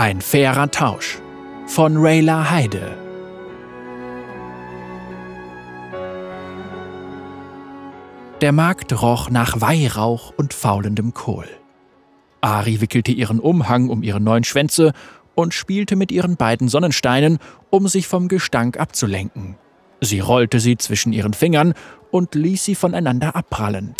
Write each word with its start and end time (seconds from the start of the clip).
Ein 0.00 0.20
fairer 0.20 0.70
Tausch 0.70 1.18
von 1.66 1.96
Rayla 1.96 2.50
Heide. 2.50 2.96
Der 8.40 8.52
Markt 8.52 9.02
roch 9.02 9.28
nach 9.28 9.60
Weihrauch 9.60 10.32
und 10.36 10.54
faulendem 10.54 11.14
Kohl. 11.14 11.48
Ari 12.40 12.80
wickelte 12.80 13.10
ihren 13.10 13.40
Umhang 13.40 13.88
um 13.88 14.04
ihre 14.04 14.20
neuen 14.20 14.44
Schwänze 14.44 14.92
und 15.34 15.52
spielte 15.52 15.96
mit 15.96 16.12
ihren 16.12 16.36
beiden 16.36 16.68
Sonnensteinen, 16.68 17.38
um 17.70 17.88
sich 17.88 18.06
vom 18.06 18.28
Gestank 18.28 18.78
abzulenken. 18.78 19.56
Sie 20.00 20.20
rollte 20.20 20.60
sie 20.60 20.76
zwischen 20.76 21.12
ihren 21.12 21.34
Fingern 21.34 21.74
und 22.12 22.36
ließ 22.36 22.64
sie 22.64 22.76
voneinander 22.76 23.34
abprallen. 23.34 23.96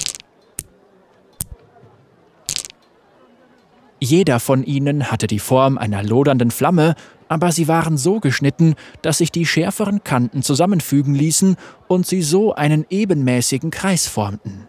Jeder 4.01 4.39
von 4.39 4.63
ihnen 4.63 5.11
hatte 5.11 5.27
die 5.27 5.41
Form 5.41 5.77
einer 5.77 6.03
lodernden 6.03 6.51
Flamme, 6.51 6.95
aber 7.29 7.53
sie 7.53 7.69
waren 7.69 7.97
so 7.97 8.21
geschnitten, 8.21 8.75
dass 9.03 9.19
sich 9.19 9.33
die 9.33 9.45
schärferen 9.45 10.05
Kanten 10.05 10.43
zusammenfügen 10.43 11.15
ließen 11.15 11.57
und 11.89 12.07
sie 12.07 12.23
so 12.23 12.55
einen 12.55 12.87
ebenmäßigen 12.89 13.71
Kreis 13.71 14.07
formten. 14.07 14.67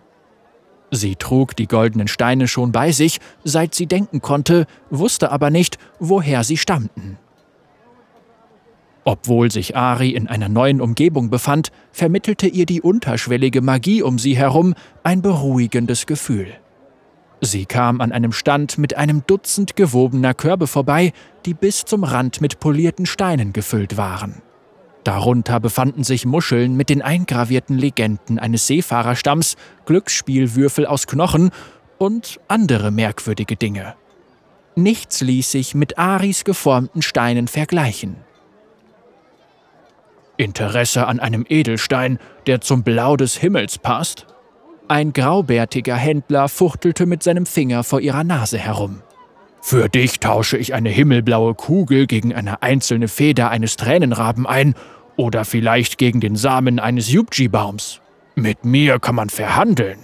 Sie 0.91 1.15
trug 1.15 1.55
die 1.55 1.67
goldenen 1.67 2.07
Steine 2.07 2.47
schon 2.47 2.71
bei 2.71 2.91
sich, 2.91 3.19
seit 3.43 3.75
sie 3.75 3.85
denken 3.85 4.21
konnte, 4.21 4.65
wusste 4.89 5.31
aber 5.31 5.51
nicht, 5.51 5.77
woher 5.99 6.43
sie 6.43 6.57
stammten. 6.57 7.17
Obwohl 9.05 9.51
sich 9.51 9.77
Ari 9.77 10.09
in 10.09 10.27
einer 10.27 10.49
neuen 10.49 10.81
Umgebung 10.81 11.29
befand, 11.29 11.71
vermittelte 11.91 12.47
ihr 12.47 12.65
die 12.65 12.81
unterschwellige 12.81 13.61
Magie 13.61 14.01
um 14.01 14.19
sie 14.19 14.35
herum 14.35 14.73
ein 15.03 15.21
beruhigendes 15.21 16.05
Gefühl. 16.05 16.47
Sie 17.41 17.65
kam 17.65 18.01
an 18.01 18.11
einem 18.11 18.33
Stand 18.33 18.77
mit 18.77 18.97
einem 18.97 19.23
Dutzend 19.25 19.75
gewobener 19.75 20.33
Körbe 20.33 20.67
vorbei, 20.67 21.13
die 21.45 21.53
bis 21.53 21.85
zum 21.85 22.03
Rand 22.03 22.41
mit 22.41 22.59
polierten 22.59 23.05
Steinen 23.05 23.53
gefüllt 23.53 23.95
waren. 23.95 24.41
Darunter 25.05 25.59
befanden 25.59 26.03
sich 26.03 26.25
Muscheln 26.25 26.75
mit 26.75 26.89
den 26.89 27.01
eingravierten 27.01 27.77
Legenden 27.77 28.37
eines 28.37 28.67
Seefahrerstamms, 28.67 29.55
Glücksspielwürfel 29.85 30.85
aus 30.85 31.07
Knochen 31.07 31.51
und 31.97 32.39
andere 32.49 32.91
merkwürdige 32.91 33.55
Dinge. 33.55 33.95
Nichts 34.75 35.21
ließ 35.21 35.51
sich 35.51 35.73
mit 35.75 35.97
Aris 35.97 36.43
geformten 36.43 37.01
Steinen 37.01 37.47
vergleichen. 37.47 38.17
Interesse 40.37 41.07
an 41.07 41.19
einem 41.19 41.45
Edelstein, 41.47 42.19
der 42.47 42.61
zum 42.61 42.83
Blau 42.83 43.17
des 43.17 43.35
Himmels 43.37 43.77
passt? 43.77 44.27
Ein 44.89 45.13
graubärtiger 45.13 45.95
Händler 45.95 46.49
fuchtelte 46.49 47.05
mit 47.05 47.21
seinem 47.21 47.45
Finger 47.45 47.83
vor 47.83 48.01
ihrer 48.01 48.23
Nase 48.23 48.57
herum. 48.57 49.03
Für 49.61 49.87
dich 49.87 50.19
tausche 50.19 50.57
ich 50.57 50.73
eine 50.73 50.89
himmelblaue 50.89 51.53
Kugel 51.53 52.07
gegen 52.07 52.33
eine 52.33 52.63
einzelne 52.63 53.07
Feder 53.07 53.51
eines 53.51 53.77
Tränenraben 53.77 54.47
ein 54.47 54.73
oder 55.15 55.45
vielleicht 55.45 55.99
gegen 55.99 56.21
den 56.21 56.35
Samen 56.35 56.79
eines 56.79 57.11
Yubji-Baums. 57.11 58.01
Mit 58.33 58.65
mir 58.65 58.97
kann 58.97 59.13
man 59.13 59.29
verhandeln. 59.29 59.99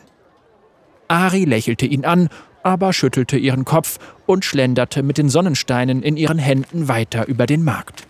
Ari 1.08 1.46
lächelte 1.46 1.88
ihn 1.88 2.06
an, 2.06 2.30
aber 2.62 2.94
schüttelte 2.94 3.38
ihren 3.38 3.66
Kopf 3.66 3.98
und 4.28 4.46
schlenderte 4.46 5.02
mit 5.02 5.18
den 5.18 5.30
Sonnensteinen 5.30 6.04
in 6.04 6.16
ihren 6.16 6.38
Händen 6.38 6.88
weiter 6.88 7.28
über 7.28 7.48
den 7.48 7.64
Markt. 7.64 8.06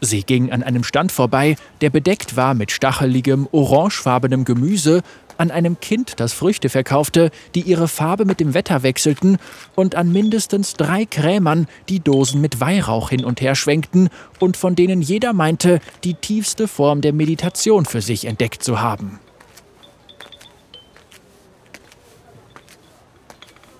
Sie 0.00 0.22
ging 0.22 0.50
an 0.52 0.62
einem 0.62 0.84
Stand 0.84 1.12
vorbei, 1.12 1.56
der 1.80 1.90
bedeckt 1.90 2.36
war 2.36 2.54
mit 2.54 2.70
stacheligem, 2.70 3.48
orangefarbenem 3.52 4.44
Gemüse, 4.44 5.02
an 5.40 5.50
einem 5.50 5.80
Kind, 5.80 6.20
das 6.20 6.34
Früchte 6.34 6.68
verkaufte, 6.68 7.30
die 7.54 7.62
ihre 7.62 7.88
Farbe 7.88 8.26
mit 8.26 8.40
dem 8.40 8.52
Wetter 8.52 8.82
wechselten, 8.82 9.38
und 9.74 9.94
an 9.94 10.12
mindestens 10.12 10.74
drei 10.74 11.06
Krämern, 11.06 11.66
die 11.88 12.00
Dosen 12.00 12.42
mit 12.42 12.60
Weihrauch 12.60 13.08
hin 13.08 13.24
und 13.24 13.40
her 13.40 13.54
schwenkten 13.54 14.10
und 14.38 14.58
von 14.58 14.76
denen 14.76 15.00
jeder 15.00 15.32
meinte, 15.32 15.80
die 16.04 16.14
tiefste 16.14 16.68
Form 16.68 17.00
der 17.00 17.14
Meditation 17.14 17.86
für 17.86 18.02
sich 18.02 18.26
entdeckt 18.26 18.62
zu 18.62 18.80
haben. 18.80 19.18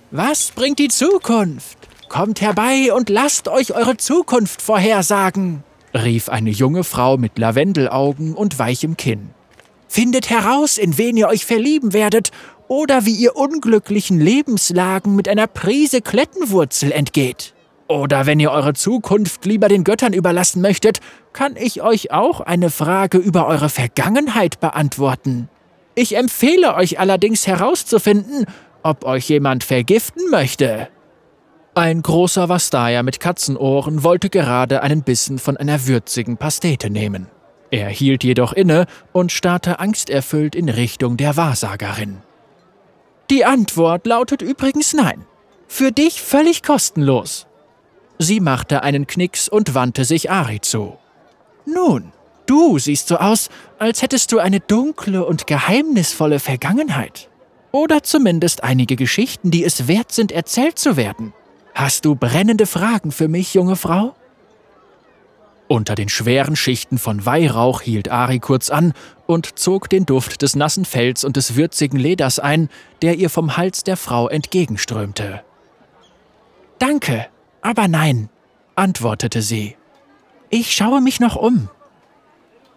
Was 0.09 0.51
bringt 0.51 0.79
die 0.79 0.89
Zukunft? 0.89 1.77
Kommt 2.09 2.41
herbei 2.41 2.91
und 2.91 3.09
lasst 3.09 3.47
euch 3.47 3.73
eure 3.73 3.95
Zukunft 3.95 4.61
vorhersagen, 4.61 5.63
rief 5.93 6.29
eine 6.29 6.49
junge 6.49 6.83
Frau 6.83 7.17
mit 7.17 7.37
Lavendelaugen 7.37 8.33
und 8.33 8.59
weichem 8.59 8.97
Kinn. 8.97 9.31
Findet 9.87 10.29
heraus, 10.29 10.77
in 10.77 10.97
wen 10.97 11.17
ihr 11.17 11.27
euch 11.27 11.45
verlieben 11.45 11.93
werdet 11.93 12.31
oder 12.67 13.05
wie 13.05 13.15
ihr 13.15 13.35
unglücklichen 13.35 14.19
Lebenslagen 14.19 15.15
mit 15.15 15.27
einer 15.27 15.47
Prise 15.47 16.01
Klettenwurzel 16.01 16.91
entgeht. 16.91 17.53
Oder 17.89 18.25
wenn 18.25 18.39
ihr 18.39 18.51
eure 18.51 18.73
Zukunft 18.73 19.45
lieber 19.45 19.67
den 19.67 19.83
Göttern 19.83 20.13
überlassen 20.13 20.61
möchtet, 20.61 21.01
kann 21.33 21.57
ich 21.57 21.81
euch 21.81 22.11
auch 22.11 22.39
eine 22.39 22.69
Frage 22.69 23.17
über 23.17 23.47
eure 23.47 23.67
Vergangenheit 23.67 24.61
beantworten. 24.61 25.49
Ich 25.93 26.15
empfehle 26.15 26.75
euch 26.75 26.99
allerdings 26.99 27.47
herauszufinden, 27.47 28.45
ob 28.81 29.03
euch 29.03 29.27
jemand 29.27 29.65
vergiften 29.65 30.29
möchte. 30.29 30.87
Ein 31.73 32.01
großer 32.01 32.49
Vastaya 32.49 33.01
mit 33.01 33.21
Katzenohren 33.21 34.03
wollte 34.03 34.29
gerade 34.29 34.81
einen 34.81 35.03
Bissen 35.03 35.39
von 35.39 35.55
einer 35.55 35.87
würzigen 35.87 36.35
Pastete 36.35 36.89
nehmen. 36.89 37.27
Er 37.69 37.87
hielt 37.87 38.25
jedoch 38.25 38.51
inne 38.51 38.87
und 39.13 39.31
starrte 39.31 39.79
angsterfüllt 39.79 40.53
in 40.53 40.67
Richtung 40.67 41.15
der 41.15 41.37
Wahrsagerin. 41.37 42.17
Die 43.29 43.45
Antwort 43.45 44.05
lautet 44.05 44.41
übrigens 44.41 44.91
nein. 44.93 45.25
Für 45.69 45.93
dich 45.93 46.21
völlig 46.21 46.61
kostenlos. 46.61 47.47
Sie 48.19 48.41
machte 48.41 48.83
einen 48.83 49.07
Knicks 49.07 49.47
und 49.47 49.73
wandte 49.73 50.03
sich 50.03 50.29
Ari 50.29 50.59
zu. 50.59 50.97
Nun, 51.65 52.11
du 52.47 52.79
siehst 52.79 53.07
so 53.07 53.15
aus, 53.15 53.49
als 53.79 54.01
hättest 54.01 54.33
du 54.33 54.39
eine 54.39 54.59
dunkle 54.59 55.25
und 55.25 55.47
geheimnisvolle 55.47 56.39
Vergangenheit. 56.39 57.29
Oder 57.71 58.03
zumindest 58.03 58.61
einige 58.65 58.97
Geschichten, 58.97 59.51
die 59.51 59.63
es 59.63 59.87
wert 59.87 60.11
sind, 60.11 60.33
erzählt 60.33 60.77
zu 60.77 60.97
werden. 60.97 61.33
Hast 61.73 62.05
du 62.05 62.15
brennende 62.15 62.65
Fragen 62.65 63.11
für 63.11 63.27
mich, 63.27 63.53
junge 63.53 63.75
Frau? 63.75 64.15
Unter 65.67 65.95
den 65.95 66.09
schweren 66.09 66.57
Schichten 66.57 66.97
von 66.97 67.25
Weihrauch 67.25 67.79
hielt 67.81 68.09
Ari 68.11 68.39
kurz 68.39 68.69
an 68.69 68.93
und 69.25 69.57
zog 69.57 69.89
den 69.89 70.05
Duft 70.05 70.41
des 70.41 70.55
nassen 70.55 70.83
Fells 70.83 71.23
und 71.23 71.37
des 71.37 71.55
würzigen 71.55 71.97
Leders 71.97 72.39
ein, 72.39 72.67
der 73.01 73.15
ihr 73.15 73.29
vom 73.29 73.55
Hals 73.55 73.85
der 73.85 73.95
Frau 73.95 74.27
entgegenströmte. 74.27 75.43
Danke, 76.77 77.27
aber 77.61 77.87
nein, 77.87 78.29
antwortete 78.75 79.41
sie. 79.41 79.77
Ich 80.49 80.73
schaue 80.73 80.99
mich 80.99 81.21
noch 81.21 81.37
um. 81.37 81.69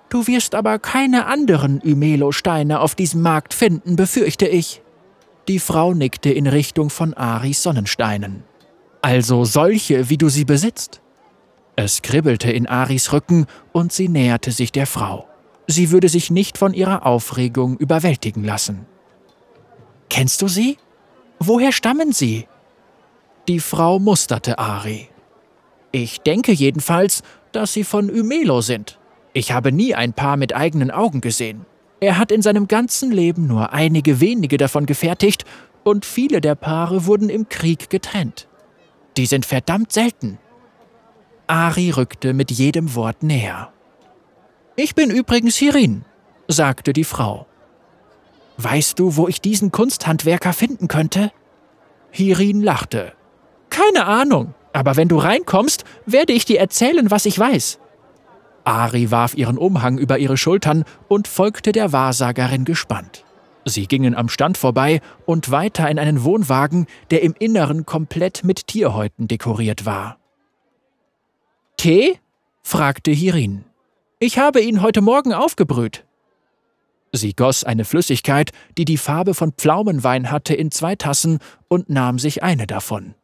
Du 0.09 0.28
wirst 0.28 0.55
aber 0.55 0.78
keine 0.78 1.26
anderen 1.26 1.81
Ymelo-Steine 1.84 2.78
auf 2.78 2.94
diesem 2.94 3.22
Markt 3.22 3.55
finden, 3.55 3.97
befürchte 3.97 4.47
ich. 4.47 4.82
Die 5.49 5.59
Frau 5.59 5.94
nickte 5.94 6.31
in 6.31 6.47
Richtung 6.47 6.91
von 6.91 7.12
Aris 7.15 7.65
Sonnensteinen. 7.65 8.44
Also 9.05 9.45
solche, 9.45 10.09
wie 10.09 10.17
du 10.17 10.31
sie 10.31 10.47
besitzt? 10.47 11.03
Es 11.77 12.01
kribbelte 12.01 12.51
in 12.51 12.67
Aris 12.67 13.13
Rücken 13.13 13.45
und 13.71 13.93
sie 13.93 14.09
näherte 14.09 14.51
sich 14.51 14.73
der 14.73 14.87
Frau. 14.87 15.29
Sie 15.67 15.91
würde 15.91 16.09
sich 16.09 16.31
nicht 16.31 16.57
von 16.57 16.73
ihrer 16.73 17.05
Aufregung 17.05 17.77
überwältigen 17.77 18.45
lassen. 18.45 18.87
Kennst 20.09 20.41
du 20.41 20.49
sie? 20.49 20.79
Woher 21.39 21.71
stammen 21.71 22.13
sie? 22.13 22.49
Die 23.47 23.61
Frau 23.61 23.99
musterte 23.99 24.59
Ari. 24.59 25.11
Ich 25.93 26.23
denke 26.23 26.53
jedenfalls, 26.53 27.23
dass 27.53 27.75
sie 27.75 27.85
von 27.85 28.09
Ymelo 28.09 28.63
sind. 28.63 28.99
Ich 29.35 29.53
habe 29.53 29.71
nie 29.71 29.95
ein 29.95 30.15
Paar 30.15 30.39
mit 30.39 30.57
eigenen 30.57 30.91
Augen 30.91 31.21
gesehen. 31.21 31.67
Er 32.01 32.17
hat 32.17 32.33
in 32.33 32.41
seinem 32.41 32.69
ganzen 32.69 33.13
Leben 33.13 33.47
nur 33.49 33.75
einige 33.75 34.21
wenige 34.21 34.57
davon 34.57 34.87
gefertigt 34.87 35.45
und 35.83 36.07
viele 36.07 36.41
der 36.41 36.55
Paare 36.55 37.05
wurden 37.05 37.29
im 37.29 37.51
Krieg 37.51 37.91
getrennt. 37.91 38.49
Die 39.16 39.26
sind 39.26 39.46
verdammt 39.46 39.93
selten. 39.93 40.38
Ari 41.46 41.90
rückte 41.90 42.32
mit 42.32 42.50
jedem 42.50 42.94
Wort 42.94 43.22
näher. 43.22 43.72
Ich 44.76 44.94
bin 44.94 45.11
übrigens 45.11 45.56
Hirin, 45.56 46.05
sagte 46.49 46.93
die 46.93 47.05
Frau. 47.05 47.46
Weißt 48.56 48.99
du, 48.99 49.16
wo 49.16 49.28
ich 49.28 49.40
diesen 49.40 49.72
Kunsthandwerker 49.72 50.52
finden 50.52 50.88
könnte? 50.88 51.32
Hirin 52.11 52.62
lachte. 52.62 53.12
Keine 53.70 54.06
Ahnung, 54.06 54.55
aber 54.72 54.96
wenn 54.96 55.08
du 55.08 55.19
reinkommst, 55.19 55.84
werde 56.06 56.32
ich 56.32 56.44
dir 56.44 56.61
erzählen, 56.61 57.11
was 57.11 57.26
ich 57.26 57.38
weiß. 57.38 57.78
Ari 58.64 59.11
warf 59.11 59.34
ihren 59.34 59.58
Umhang 59.58 59.99
über 59.99 60.19
ihre 60.19 60.37
Schultern 60.37 60.84
und 61.08 61.28
folgte 61.28 61.72
der 61.72 61.93
Wahrsagerin 61.93 62.64
gespannt. 62.64 63.25
Sie 63.64 63.87
gingen 63.87 64.14
am 64.14 64.28
Stand 64.28 64.58
vorbei 64.58 65.00
und 65.26 65.50
weiter 65.50 65.88
in 65.88 65.99
einen 65.99 66.25
Wohnwagen, 66.25 66.87
der 67.11 67.22
im 67.22 67.34
Inneren 67.38 67.87
komplett 67.87 68.44
mit 68.44 68.66
Tierhäuten 68.66 69.28
dekoriert 69.28 69.87
war. 69.87 70.19
Tee? 71.76 72.19
fragte 72.62 73.11
Hirin. 73.11 73.64
Ich 74.19 74.38
habe 74.38 74.61
ihn 74.61 74.81
heute 74.81 75.00
Morgen 75.00 75.32
aufgebrüht. 75.32 76.05
Sie 77.12 77.34
goss 77.34 77.62
eine 77.62 77.84
Flüssigkeit, 77.84 78.50
die 78.76 78.84
die 78.84 78.96
Farbe 78.96 79.34
von 79.34 79.52
Pflaumenwein 79.52 80.31
hatte, 80.31 80.55
in 80.55 80.70
zwei 80.70 80.96
Tassen 80.96 81.38
und 81.69 81.88
nahm 81.88 82.19
sich 82.19 82.43
eine 82.43 82.66
davon. 82.66 83.14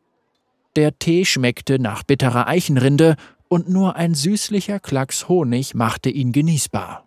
Der 0.76 0.98
Tee 0.98 1.25
schmeckte 1.25 1.78
nach 1.78 2.04
bitterer 2.04 2.46
Eichenrinde 2.46 3.16
und 3.48 3.69
nur 3.69 3.96
ein 3.96 4.14
süßlicher 4.14 4.78
Klacks 4.78 5.28
Honig 5.28 5.75
machte 5.75 6.08
ihn 6.08 6.31
genießbar. 6.31 7.04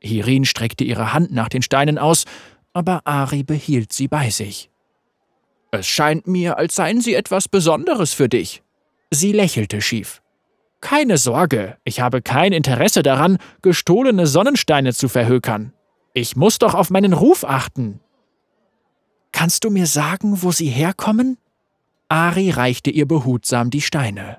Hirin 0.00 0.44
streckte 0.44 0.84
ihre 0.84 1.12
Hand 1.12 1.32
nach 1.32 1.48
den 1.48 1.62
Steinen 1.62 1.98
aus, 1.98 2.24
aber 2.72 3.06
Ari 3.06 3.42
behielt 3.42 3.92
sie 3.92 4.08
bei 4.08 4.30
sich. 4.30 4.70
Es 5.70 5.86
scheint 5.86 6.26
mir, 6.26 6.56
als 6.56 6.76
seien 6.76 7.00
sie 7.00 7.14
etwas 7.14 7.48
Besonderes 7.48 8.14
für 8.14 8.28
dich. 8.28 8.62
Sie 9.10 9.32
lächelte 9.32 9.80
schief. 9.82 10.22
Keine 10.80 11.18
Sorge, 11.18 11.76
ich 11.84 12.00
habe 12.00 12.22
kein 12.22 12.52
Interesse 12.52 13.02
daran, 13.02 13.38
gestohlene 13.62 14.26
Sonnensteine 14.26 14.94
zu 14.94 15.08
verhökern. 15.08 15.72
Ich 16.14 16.36
muss 16.36 16.58
doch 16.58 16.74
auf 16.74 16.90
meinen 16.90 17.12
Ruf 17.12 17.44
achten. 17.44 18.00
Kannst 19.32 19.64
du 19.64 19.70
mir 19.70 19.86
sagen, 19.86 20.42
wo 20.42 20.52
sie 20.52 20.68
herkommen? 20.68 21.36
Ari 22.08 22.50
reichte 22.50 22.90
ihr 22.90 23.06
behutsam 23.06 23.70
die 23.70 23.82
Steine. 23.82 24.38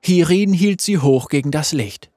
Hirin 0.00 0.52
hielt 0.52 0.80
sie 0.80 0.98
hoch 0.98 1.28
gegen 1.28 1.50
das 1.50 1.72
Licht. 1.72 2.10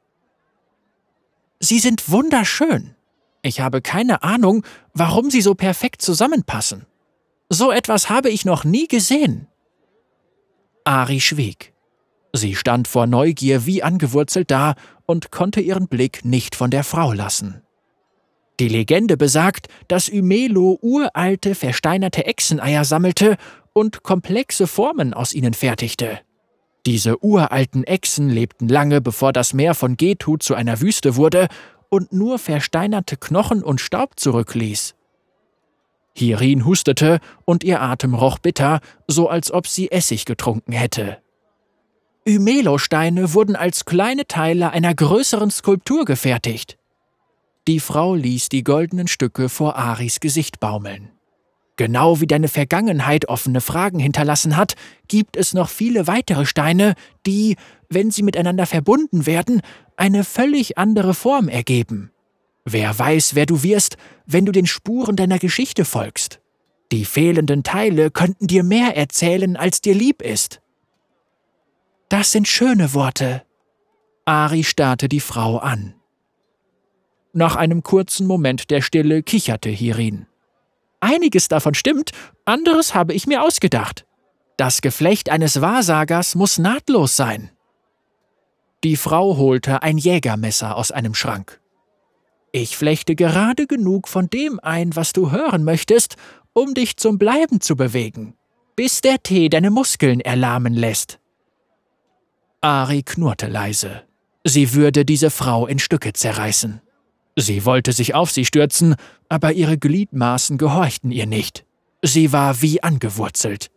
Sie 1.60 1.80
sind 1.80 2.10
wunderschön. 2.10 2.96
Ich 3.42 3.60
habe 3.60 3.82
keine 3.82 4.24
Ahnung, 4.24 4.64
warum 4.94 5.32
sie 5.32 5.42
so 5.42 5.56
perfekt 5.56 6.02
zusammenpassen. 6.02 6.86
So 7.50 7.72
etwas 7.72 8.10
habe 8.10 8.30
ich 8.30 8.46
noch 8.46 8.64
nie 8.64 8.88
gesehen. 8.88 9.48
Ari 10.84 11.20
schwieg. 11.20 11.74
Sie 12.34 12.56
stand 12.56 12.88
vor 12.88 13.08
Neugier 13.08 13.66
wie 13.66 13.84
angewurzelt 13.84 14.52
da 14.52 14.76
und 15.06 15.32
konnte 15.32 15.62
ihren 15.62 15.88
Blick 15.88 16.26
nicht 16.26 16.56
von 16.56 16.70
der 16.70 16.84
Frau 16.84 17.14
lassen. 17.14 17.62
Die 18.60 18.68
Legende 18.68 19.18
besagt, 19.18 19.68
dass 19.88 20.10
Ymelo 20.10 20.80
uralte, 20.82 21.56
versteinerte 21.56 22.26
Echseneier 22.26 22.86
sammelte 22.86 23.38
und 23.74 24.04
komplexe 24.04 24.68
Formen 24.68 25.14
aus 25.14 25.34
ihnen 25.34 25.54
fertigte. 25.54 26.20
Diese 26.88 27.22
uralten 27.22 27.84
Echsen 27.84 28.30
lebten 28.30 28.70
lange, 28.70 29.02
bevor 29.02 29.34
das 29.34 29.54
Meer 29.54 29.76
von 29.76 29.98
Getu 29.98 30.38
zu 30.38 30.56
einer 30.56 30.80
Wüste 30.80 31.18
wurde 31.18 31.50
und 31.90 32.14
nur 32.14 32.40
versteinerte 32.40 33.18
Knochen 33.18 33.62
und 33.62 33.82
Staub 33.82 34.18
zurückließ. 34.18 34.96
Hirin 36.16 36.66
hustete 36.66 37.20
und 37.44 37.66
ihr 37.66 37.82
Atem 37.82 38.14
roch 38.14 38.40
bitter, 38.40 38.80
so 39.06 39.28
als 39.28 39.52
ob 39.52 39.68
sie 39.68 39.92
Essig 39.92 40.24
getrunken 40.24 40.72
hätte. 40.72 41.18
Ymelo-Steine 42.26 43.34
wurden 43.34 43.58
als 43.58 43.84
kleine 43.84 44.26
Teile 44.26 44.72
einer 44.72 44.96
größeren 44.96 45.52
Skulptur 45.52 46.06
gefertigt. 46.06 46.78
Die 47.68 47.82
Frau 47.82 48.16
ließ 48.16 48.48
die 48.48 48.64
goldenen 48.64 49.10
Stücke 49.10 49.50
vor 49.50 49.76
Aris 49.76 50.22
Gesicht 50.22 50.62
baumeln. 50.62 51.17
Genau 51.78 52.20
wie 52.20 52.28
deine 52.28 52.48
Vergangenheit 52.48 53.30
offene 53.30 53.62
Fragen 53.62 54.00
hinterlassen 54.00 54.58
hat, 54.58 54.74
gibt 55.08 55.38
es 55.38 55.54
noch 55.54 55.70
viele 55.70 56.08
weitere 56.08 56.46
Steine, 56.46 56.96
die, 57.26 57.56
wenn 57.88 58.10
sie 58.10 58.24
miteinander 58.24 58.66
verbunden 58.66 59.28
werden, 59.28 59.62
eine 59.96 60.24
völlig 60.24 60.78
andere 60.78 61.14
Form 61.14 61.48
ergeben. 61.48 62.12
Wer 62.66 62.98
weiß, 62.98 63.36
wer 63.36 63.46
du 63.46 63.64
wirst, 63.64 63.96
wenn 64.26 64.46
du 64.46 64.52
den 64.52 64.66
Spuren 64.66 65.16
deiner 65.16 65.40
Geschichte 65.40 65.86
folgst. 65.86 66.42
Die 66.92 67.06
fehlenden 67.06 67.64
Teile 67.64 68.12
könnten 68.12 68.48
dir 68.48 68.64
mehr 68.64 68.98
erzählen, 68.98 69.56
als 69.56 69.80
dir 69.80 69.94
lieb 69.94 70.22
ist. 70.22 70.62
Das 72.10 72.32
sind 72.32 72.48
schöne 72.48 72.94
Worte. 72.94 73.44
Ari 74.26 74.64
starrte 74.64 75.08
die 75.08 75.20
Frau 75.20 75.58
an. 75.58 75.94
Nach 77.34 77.56
einem 77.56 77.84
kurzen 77.84 78.26
Moment 78.26 78.72
der 78.72 78.82
Stille 78.82 79.22
kicherte 79.22 79.70
Hirin. 79.70 80.26
Einiges 81.00 81.48
davon 81.48 81.74
stimmt, 81.74 82.12
anderes 82.46 82.96
habe 82.96 83.14
ich 83.14 83.28
mir 83.28 83.44
ausgedacht. 83.44 84.06
Das 84.58 84.82
Geflecht 84.82 85.30
eines 85.30 85.62
Wahrsagers 85.62 86.36
muss 86.36 86.58
nahtlos 86.58 87.16
sein. 87.16 87.52
Die 88.84 88.96
Frau 88.96 89.38
holte 89.38 89.84
ein 89.84 89.98
Jägermesser 89.98 90.76
aus 90.76 90.92
einem 90.92 91.14
Schrank. 91.14 91.62
Ich 92.52 92.78
flechte 92.78 93.16
gerade 93.16 93.68
genug 93.68 94.08
von 94.08 94.30
dem 94.30 94.60
ein, 94.60 94.96
was 94.96 95.14
du 95.14 95.32
hören 95.32 95.64
möchtest, 95.64 96.16
um 96.54 96.74
dich 96.74 96.98
zum 96.98 97.20
Bleiben 97.20 97.62
zu 97.62 97.76
bewegen, 97.76 98.36
bis 98.76 99.02
der 99.02 99.22
Tee 99.22 99.50
deine 99.50 99.70
Muskeln 99.70 100.22
erlahmen 100.22 100.74
lässt. 100.74 101.20
Ari 102.62 103.04
knurrte 103.04 103.48
leise. 103.48 104.04
Sie 104.44 104.74
würde 104.74 105.06
diese 105.06 105.30
Frau 105.30 105.68
in 105.68 105.78
Stücke 105.78 106.14
zerreißen. 106.14 106.82
Sie 107.40 107.66
wollte 107.66 107.94
sich 107.94 108.16
auf 108.16 108.32
sie 108.32 108.46
stürzen, 108.46 108.96
aber 109.30 109.54
ihre 109.54 109.78
Gliedmaßen 109.78 110.58
gehorchten 110.58 111.12
ihr 111.12 111.28
nicht. 111.28 111.66
Sie 112.02 112.34
war 112.34 112.64
wie 112.64 112.82
angewurzelt. 112.82 113.70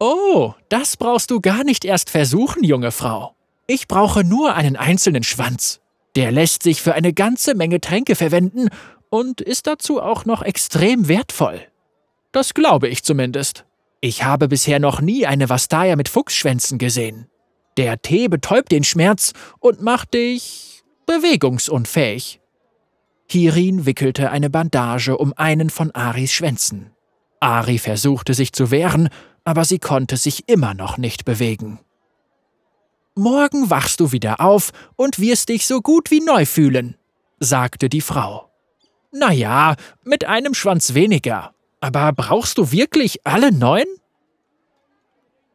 Oh, 0.00 0.54
das 0.70 0.96
brauchst 0.96 1.30
du 1.30 1.42
gar 1.42 1.62
nicht 1.62 1.84
erst 1.84 2.08
versuchen, 2.08 2.64
junge 2.64 2.90
Frau. 2.90 3.36
Ich 3.66 3.86
brauche 3.86 4.24
nur 4.24 4.54
einen 4.54 4.76
einzelnen 4.76 5.24
Schwanz. 5.24 5.80
Der 6.16 6.32
lässt 6.32 6.62
sich 6.62 6.80
für 6.80 6.94
eine 6.94 7.12
ganze 7.12 7.54
Menge 7.54 7.82
Tränke 7.82 8.16
verwenden 8.16 8.70
und 9.10 9.42
ist 9.42 9.66
dazu 9.66 10.00
auch 10.00 10.24
noch 10.24 10.40
extrem 10.40 11.06
wertvoll. 11.06 11.60
Das 12.32 12.54
glaube 12.54 12.88
ich 12.88 13.04
zumindest. 13.04 13.66
Ich 14.00 14.24
habe 14.24 14.48
bisher 14.48 14.78
noch 14.78 15.02
nie 15.02 15.26
eine 15.26 15.50
Vastaya 15.50 15.96
mit 15.96 16.08
Fuchsschwänzen 16.08 16.78
gesehen. 16.78 17.26
Der 17.76 18.00
Tee 18.00 18.28
betäubt 18.28 18.72
den 18.72 18.84
Schmerz 18.84 19.34
und 19.60 19.82
macht 19.82 20.14
dich 20.14 20.68
bewegungsunfähig. 21.08 22.37
Kirin 23.28 23.84
wickelte 23.84 24.30
eine 24.30 24.48
Bandage 24.48 25.16
um 25.16 25.34
einen 25.36 25.70
von 25.70 25.90
Aris 25.90 26.32
Schwänzen. 26.32 26.92
Ari 27.40 27.78
versuchte 27.78 28.34
sich 28.34 28.52
zu 28.52 28.70
wehren, 28.70 29.10
aber 29.44 29.64
sie 29.64 29.78
konnte 29.78 30.16
sich 30.16 30.48
immer 30.48 30.74
noch 30.74 30.98
nicht 30.98 31.24
bewegen. 31.24 31.78
Morgen 33.14 33.68
wachst 33.68 34.00
du 34.00 34.12
wieder 34.12 34.40
auf 34.40 34.70
und 34.96 35.18
wirst 35.18 35.48
dich 35.48 35.66
so 35.66 35.80
gut 35.80 36.10
wie 36.10 36.20
neu 36.20 36.46
fühlen, 36.46 36.96
sagte 37.40 37.88
die 37.88 38.00
Frau. 38.00 38.50
Na 39.12 39.32
ja, 39.32 39.74
mit 40.04 40.26
einem 40.26 40.54
Schwanz 40.54 40.94
weniger. 40.94 41.52
Aber 41.80 42.12
brauchst 42.12 42.58
du 42.58 42.72
wirklich 42.72 43.26
alle 43.26 43.52
neun? 43.52 43.86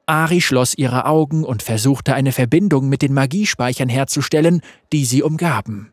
Ari 0.06 0.42
schloss 0.42 0.74
ihre 0.76 1.06
Augen 1.06 1.46
und 1.46 1.64
versuchte 1.64 2.14
eine 2.14 2.32
Verbindung 2.32 2.90
mit 2.90 3.02
den 3.02 3.14
Magiespeichern 3.14 3.90
herzustellen, 3.90 4.62
die 4.92 5.06
sie 5.06 5.24
umgaben. 5.24 5.93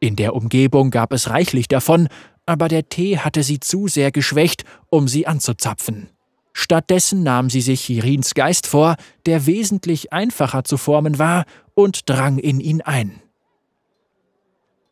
In 0.00 0.16
der 0.16 0.34
Umgebung 0.34 0.90
gab 0.90 1.12
es 1.12 1.30
reichlich 1.30 1.68
davon, 1.68 2.08
aber 2.44 2.68
der 2.68 2.88
Tee 2.88 3.18
hatte 3.18 3.42
sie 3.42 3.60
zu 3.60 3.88
sehr 3.88 4.12
geschwächt, 4.12 4.64
um 4.90 5.08
sie 5.08 5.26
anzuzapfen. 5.26 6.10
Stattdessen 6.52 7.22
nahm 7.22 7.50
sie 7.50 7.60
sich 7.60 7.82
Chirins 7.82 8.34
Geist 8.34 8.66
vor, 8.66 8.96
der 9.26 9.46
wesentlich 9.46 10.12
einfacher 10.12 10.64
zu 10.64 10.76
formen 10.76 11.18
war, 11.18 11.44
und 11.74 12.08
drang 12.08 12.38
in 12.38 12.60
ihn 12.60 12.80
ein. 12.80 13.20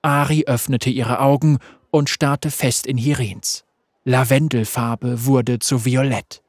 Ari 0.03 0.45
öffnete 0.47 0.91
ihre 0.91 1.21
Augen 1.21 1.59
und 1.91 2.11
starrte 2.11 2.51
fest 2.51 2.87
in 2.87 2.99
Chirins. 2.99 3.65
Lavendelfarbe 4.05 5.25
wurde 5.25 5.61
zu 5.61 5.87
Violett. 5.87 6.43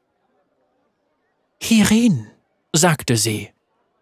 Hirin, 1.62 2.26
sagte 2.74 3.16
sie, 3.16 3.48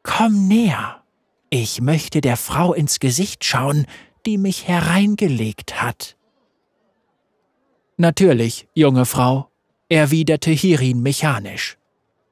komm 0.02 0.48
näher. 0.48 1.02
Ich 1.50 1.80
möchte 1.80 2.20
der 2.20 2.36
Frau 2.36 2.74
ins 2.74 2.98
Gesicht 2.98 3.44
schauen, 3.44 3.86
die 4.26 4.38
mich 4.38 4.66
hereingelegt 4.68 5.82
hat. 5.82 6.16
Natürlich, 7.96 8.66
junge 8.74 9.06
Frau, 9.06 9.50
erwiderte 9.88 10.50
Hirin 10.50 11.00
mechanisch. 11.00 11.78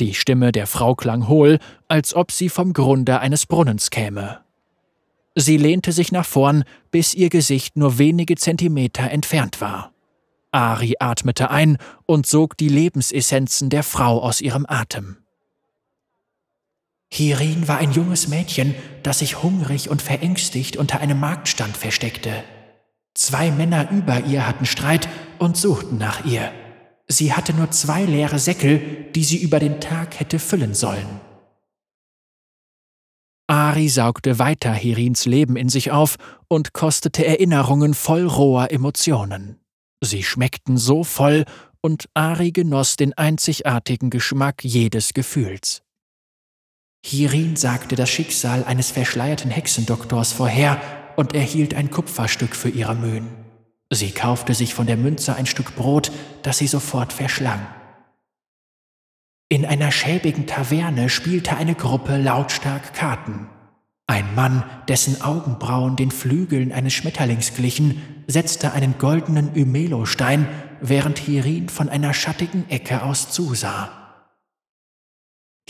Die 0.00 0.14
Stimme 0.14 0.50
der 0.50 0.66
Frau 0.66 0.94
klang 0.94 1.28
hohl, 1.28 1.58
als 1.86 2.14
ob 2.14 2.32
sie 2.32 2.48
vom 2.48 2.72
Grunde 2.72 3.20
eines 3.20 3.46
Brunnens 3.46 3.90
käme. 3.90 4.40
Sie 5.34 5.56
lehnte 5.56 5.92
sich 5.92 6.12
nach 6.12 6.26
vorn, 6.26 6.64
bis 6.90 7.14
ihr 7.14 7.30
Gesicht 7.30 7.76
nur 7.76 7.98
wenige 7.98 8.36
Zentimeter 8.36 9.10
entfernt 9.10 9.60
war. 9.60 9.92
Ari 10.50 10.96
atmete 10.98 11.50
ein 11.50 11.78
und 12.04 12.26
sog 12.26 12.56
die 12.56 12.68
Lebensessenzen 12.68 13.70
der 13.70 13.82
Frau 13.82 14.20
aus 14.20 14.40
ihrem 14.40 14.66
Atem. 14.68 15.21
Hirin 17.14 17.68
war 17.68 17.76
ein 17.76 17.92
junges 17.92 18.28
Mädchen, 18.28 18.74
das 19.02 19.18
sich 19.18 19.42
hungrig 19.42 19.90
und 19.90 20.00
verängstigt 20.00 20.78
unter 20.78 21.00
einem 21.00 21.20
Marktstand 21.20 21.76
versteckte. 21.76 22.42
Zwei 23.12 23.50
Männer 23.50 23.90
über 23.90 24.20
ihr 24.20 24.46
hatten 24.46 24.64
Streit 24.64 25.10
und 25.38 25.58
suchten 25.58 25.98
nach 25.98 26.24
ihr. 26.24 26.50
Sie 27.08 27.34
hatte 27.34 27.52
nur 27.52 27.70
zwei 27.70 28.06
leere 28.06 28.38
Säckel, 28.38 28.80
die 29.14 29.24
sie 29.24 29.36
über 29.36 29.58
den 29.58 29.78
Tag 29.78 30.20
hätte 30.20 30.38
füllen 30.38 30.72
sollen. 30.72 31.20
Ari 33.46 33.90
saugte 33.90 34.38
weiter 34.38 34.72
Hirins 34.72 35.26
Leben 35.26 35.56
in 35.56 35.68
sich 35.68 35.90
auf 35.90 36.16
und 36.48 36.72
kostete 36.72 37.26
Erinnerungen 37.26 37.92
voll 37.92 38.26
roher 38.26 38.70
Emotionen. 38.72 39.60
Sie 40.00 40.22
schmeckten 40.22 40.78
so 40.78 41.04
voll, 41.04 41.44
und 41.82 42.08
Ari 42.14 42.52
genoss 42.52 42.96
den 42.96 43.12
einzigartigen 43.12 44.08
Geschmack 44.08 44.64
jedes 44.64 45.12
Gefühls. 45.12 45.82
Hierin 47.04 47.56
sagte 47.56 47.96
das 47.96 48.10
Schicksal 48.10 48.64
eines 48.64 48.90
verschleierten 48.90 49.50
Hexendoktors 49.50 50.32
vorher 50.32 50.80
und 51.16 51.34
erhielt 51.34 51.74
ein 51.74 51.90
Kupferstück 51.90 52.54
für 52.54 52.68
ihre 52.68 52.94
Mühen. 52.94 53.28
Sie 53.90 54.12
kaufte 54.12 54.54
sich 54.54 54.72
von 54.72 54.86
der 54.86 54.96
Münze 54.96 55.34
ein 55.34 55.46
Stück 55.46 55.74
Brot, 55.76 56.12
das 56.42 56.58
sie 56.58 56.66
sofort 56.66 57.12
verschlang. 57.12 57.66
In 59.50 59.66
einer 59.66 59.90
schäbigen 59.92 60.46
Taverne 60.46 61.10
spielte 61.10 61.56
eine 61.56 61.74
Gruppe 61.74 62.16
lautstark 62.16 62.94
Karten. 62.94 63.48
Ein 64.06 64.34
Mann, 64.34 64.64
dessen 64.88 65.20
Augenbrauen 65.20 65.96
den 65.96 66.10
Flügeln 66.10 66.72
eines 66.72 66.94
Schmetterlings 66.94 67.52
glichen, 67.54 68.24
setzte 68.26 68.72
einen 68.72 68.96
goldenen 68.96 69.54
Ymelostein, 69.54 70.48
während 70.80 71.18
Hirin 71.18 71.68
von 71.68 71.90
einer 71.90 72.14
schattigen 72.14 72.68
Ecke 72.70 73.02
aus 73.02 73.30
zusah. 73.30 74.01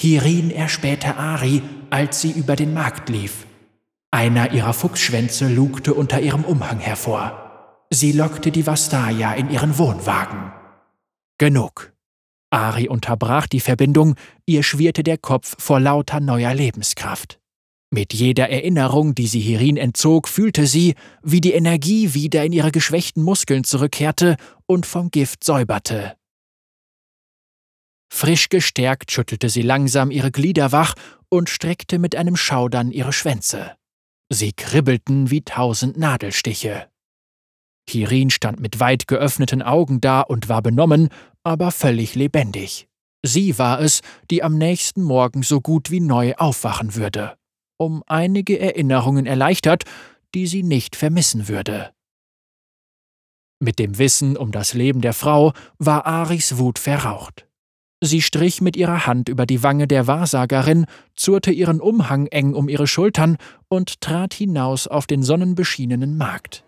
Hirin 0.02 0.50
erspähte 0.50 1.14
Ari, 1.14 1.62
als 1.90 2.20
sie 2.20 2.32
über 2.32 2.56
den 2.56 2.74
Markt 2.74 3.08
lief. 3.08 3.46
Einer 4.10 4.50
ihrer 4.50 4.72
Fuchsschwänze 4.72 5.46
lugte 5.46 5.94
unter 5.94 6.20
ihrem 6.20 6.42
Umhang 6.42 6.80
hervor. 6.80 7.86
Sie 7.88 8.10
lockte 8.10 8.50
die 8.50 8.66
Vastaya 8.66 9.32
in 9.34 9.48
ihren 9.48 9.78
Wohnwagen. 9.78 10.50
Genug. 11.38 11.92
Ari 12.50 12.88
unterbrach 12.88 13.46
die 13.46 13.60
Verbindung, 13.60 14.16
ihr 14.44 14.64
schwirrte 14.64 15.04
der 15.04 15.18
Kopf 15.18 15.54
vor 15.62 15.78
lauter 15.78 16.18
neuer 16.18 16.52
Lebenskraft. 16.52 17.38
Mit 17.92 18.12
jeder 18.12 18.50
Erinnerung, 18.50 19.14
die 19.14 19.28
sie 19.28 19.38
Hirin 19.38 19.76
entzog, 19.76 20.26
fühlte 20.26 20.66
sie, 20.66 20.96
wie 21.22 21.40
die 21.40 21.52
Energie 21.52 22.12
wieder 22.12 22.44
in 22.44 22.52
ihre 22.52 22.72
geschwächten 22.72 23.22
Muskeln 23.22 23.62
zurückkehrte 23.62 24.34
und 24.66 24.84
vom 24.84 25.12
Gift 25.12 25.44
säuberte. 25.44 26.16
Frisch 28.14 28.50
gestärkt 28.50 29.10
schüttelte 29.10 29.48
sie 29.48 29.62
langsam 29.62 30.10
ihre 30.10 30.30
Glieder 30.30 30.70
wach 30.70 30.94
und 31.30 31.48
streckte 31.48 31.98
mit 31.98 32.14
einem 32.14 32.36
Schaudern 32.36 32.92
ihre 32.92 33.12
Schwänze. 33.12 33.72
Sie 34.28 34.52
kribbelten 34.52 35.30
wie 35.30 35.40
tausend 35.40 35.96
Nadelstiche. 35.96 36.88
Hirin 37.88 38.28
stand 38.28 38.60
mit 38.60 38.80
weit 38.80 39.08
geöffneten 39.08 39.62
Augen 39.62 40.02
da 40.02 40.20
und 40.20 40.50
war 40.50 40.60
benommen, 40.60 41.08
aber 41.42 41.72
völlig 41.72 42.14
lebendig. 42.14 42.86
Sie 43.24 43.58
war 43.58 43.80
es, 43.80 44.02
die 44.30 44.42
am 44.42 44.58
nächsten 44.58 45.02
Morgen 45.02 45.42
so 45.42 45.62
gut 45.62 45.90
wie 45.90 46.00
neu 46.00 46.34
aufwachen 46.34 46.94
würde, 46.94 47.38
um 47.78 48.04
einige 48.06 48.60
Erinnerungen 48.60 49.24
erleichtert, 49.24 49.84
die 50.34 50.46
sie 50.46 50.62
nicht 50.62 50.96
vermissen 50.96 51.48
würde. 51.48 51.94
Mit 53.58 53.78
dem 53.78 53.96
Wissen 53.96 54.36
um 54.36 54.52
das 54.52 54.74
Leben 54.74 55.00
der 55.00 55.14
Frau 55.14 55.54
war 55.78 56.04
Aris 56.04 56.58
Wut 56.58 56.78
verraucht. 56.78 57.46
Sie 58.04 58.20
strich 58.20 58.60
mit 58.60 58.76
ihrer 58.76 59.06
Hand 59.06 59.28
über 59.28 59.46
die 59.46 59.62
Wange 59.62 59.86
der 59.86 60.08
Wahrsagerin, 60.08 60.86
zurrte 61.14 61.52
ihren 61.52 61.80
Umhang 61.80 62.26
eng 62.26 62.52
um 62.52 62.68
ihre 62.68 62.88
Schultern 62.88 63.36
und 63.68 64.00
trat 64.00 64.34
hinaus 64.34 64.88
auf 64.88 65.06
den 65.06 65.22
sonnenbeschienenen 65.22 66.16
Markt. 66.16 66.64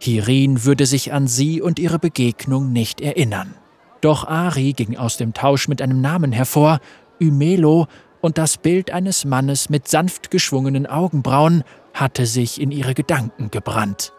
Hirin 0.00 0.64
würde 0.64 0.86
sich 0.86 1.12
an 1.12 1.26
sie 1.26 1.60
und 1.60 1.78
ihre 1.78 1.98
Begegnung 1.98 2.72
nicht 2.72 3.02
erinnern. 3.02 3.54
Doch 4.00 4.26
Ari 4.26 4.72
ging 4.72 4.96
aus 4.96 5.18
dem 5.18 5.34
Tausch 5.34 5.68
mit 5.68 5.82
einem 5.82 6.00
Namen 6.00 6.32
hervor, 6.32 6.80
Ymelo, 7.20 7.86
und 8.22 8.38
das 8.38 8.56
Bild 8.56 8.90
eines 8.90 9.26
Mannes 9.26 9.68
mit 9.68 9.86
sanft 9.86 10.30
geschwungenen 10.30 10.86
Augenbrauen 10.86 11.62
hatte 11.92 12.24
sich 12.24 12.58
in 12.58 12.70
ihre 12.70 12.94
Gedanken 12.94 13.50
gebrannt. 13.50 14.14